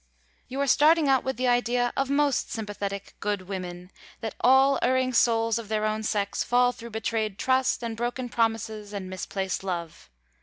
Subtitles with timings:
[0.47, 5.13] You are starting out with the idea of most sympathetic good women, that all erring
[5.13, 10.09] souls of their own sex fall through betrayed trust, and broken promises, and misplaced love.